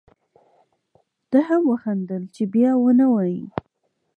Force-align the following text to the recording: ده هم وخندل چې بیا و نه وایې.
ده 1.31 1.39
هم 1.47 1.63
وخندل 1.71 2.23
چې 2.35 2.43
بیا 2.53 2.71
و 2.79 2.85
نه 2.99 3.05
وایې. 3.13 3.43